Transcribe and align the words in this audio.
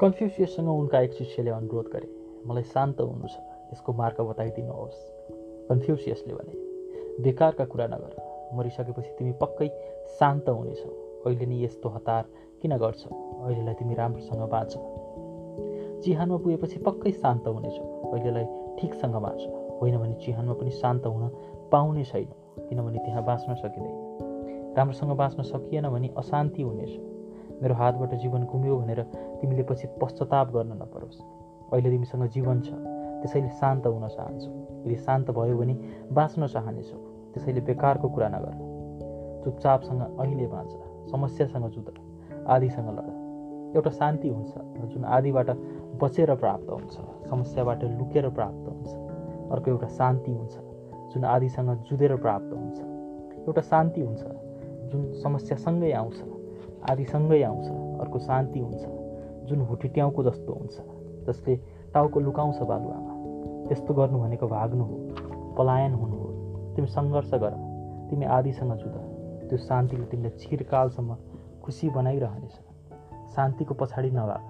कन्फ्युसियससँग 0.00 0.68
उनका 0.68 1.00
एक 1.00 1.12
शिष्यले 1.12 1.50
अनुरोध 1.50 1.86
गरे। 1.86 2.08
मलाई 2.46 2.62
शान्त 2.62 3.00
हुनु 3.00 3.28
छ। 3.28 3.36
यसको 3.72 3.92
मार्ग 3.92 4.20
बताइदिनुहोस्। 4.20 5.12
कन्फ्युसियसले 5.68 6.34
भने 6.34 6.54
बेकारका 7.22 7.64
कुरा 7.64 7.86
नगर। 7.86 8.36
मरिसकेपछि 8.54 9.10
तिमी 9.18 9.32
पक्कै 9.32 9.68
शान्त 10.06 10.48
हुनेछौ। 10.48 10.88
अहिले 11.26 11.46
नै 11.46 11.64
यस्तो 11.64 11.88
हतार 11.88 12.24
किन 12.62 12.76
गर्छौ? 12.76 13.10
अहिलेलाई 13.44 13.74
तिमी 13.74 13.94
राम्रोसँग 13.94 14.50
बाँच। 14.50 14.72
चिहानमा 16.04 16.36
पुगेपछि 16.36 16.78
पक्कै 16.78 17.12
शान्त 17.12 17.48
हुनेछौ। 17.48 18.10
अहिलेलाई 18.12 18.44
ठिकसँग 18.78 19.14
बाँच। 19.14 19.46
होइन 19.82 19.98
भने 19.98 20.14
चिहानमा 20.14 20.52
पनि 20.52 20.70
शान्त 20.70 21.06
हुन 21.06 21.28
पाउने 21.72 22.04
छैन 22.04 22.28
किनभने 22.68 22.98
त्यहाँ 22.98 23.24
बाँच्न 23.24 23.54
सकिँदैन। 23.54 24.74
राम्रोसँग 24.76 25.10
बाँच्न 25.10 25.42
सकिएन 25.42 25.88
भने 25.88 26.08
अशान्ति 26.16 26.62
हुनेछ। 26.62 27.15
मेरो 27.62 27.74
हातबाट 27.74 28.14
जीवन 28.14 28.42
गुम्यो 28.44 28.76
भनेर 28.76 29.02
तिमीले 29.40 29.62
पछि 29.62 29.86
पश्चाताप 30.02 30.52
गर्न 30.52 30.72
नपरोस्। 30.82 31.20
अहिले 31.72 31.90
तिमीसँग 31.90 32.26
जीवन 32.34 32.60
छ 32.60 32.68
त्यसैले 33.20 33.48
शान्त 33.60 33.86
हुन 33.86 34.08
चाहन्छौ। 34.08 34.50
यदि 34.86 34.96
शान्त 34.96 35.30
भयो 35.30 35.56
भने 35.56 35.74
बाँच्न 36.12 36.46
चाहनेछौ 36.46 36.98
त्यसैले 37.34 37.60
बेकारको 37.60 38.08
कुरा 38.08 38.28
नगर। 38.28 38.54
चुपचापसँग 39.44 40.02
अहिले 40.02 40.46
बाँच 40.46 40.70
समस्यासँग 41.10 41.68
जुध 41.70 41.88
आदिसँग 42.48 42.88
लड। 42.98 43.08
एउटा 43.76 43.90
शान्ति 43.90 44.28
हुन्छ 44.28 44.52
जुन 44.92 45.04
आदिबाट 45.04 45.50
बचेर 46.02 46.34
प्राप्त 46.34 46.70
हुन्छ 46.70 46.94
समस्याबाट 47.30 47.84
लुकेर 47.84 48.28
प्राप्त 48.28 48.68
हुन्छ। 48.68 48.88
अर्को 49.52 49.70
एउटा 49.70 49.88
शान्ति 49.88 50.32
हुन्छ 50.32 50.54
जुन 51.12 51.24
आदिसँग 51.24 51.70
जुधेर 51.90 52.16
प्राप्त 52.16 52.52
हुन्छ। 52.52 52.78
एउटा 53.48 53.60
शान्ति 53.62 54.00
हुन्छ 54.00 54.22
जुन 54.92 55.12
समस्यासँगै 55.22 55.92
आउँछ। 55.92 56.35
आदिसँगै 56.90 57.42
आउँछ 57.42 57.66
अर्को 58.00 58.18
शान्ति 58.18 58.60
हुन्छ 58.60 58.82
जुन 59.48 59.60
हुटिट्याउको 59.60 60.22
जस्तो 60.24 60.52
हुन्छ 60.52 60.74
जसले 61.26 61.56
टाउको 61.94 62.20
लुकाउँछ 62.20 62.58
बालुवामा। 62.62 63.12
त्यस्तो 63.68 63.94
गर्नु 63.94 64.18
भनेको 64.18 64.46
भाग्नु 64.48 64.84
हो 64.84 64.96
पलायन 65.58 65.94
हुनु 65.94 66.16
हो। 66.16 66.28
तिमी 66.76 66.86
सङ्घर्ष 66.86 67.30
गर 67.34 67.54
तिमी 68.10 68.24
आदिसँग 68.26 68.72
जुध 68.72 68.96
त्यो 69.48 69.58
शान्तिले 69.58 70.06
तिमीलाई 70.06 70.38
चिरकालसम्म 70.38 71.16
खुसी 71.64 71.90
बनाइरहनेछ। 71.90 72.54
शान्तिको 73.34 73.74
पछाडि 73.74 74.10
नभाग। 74.10 74.44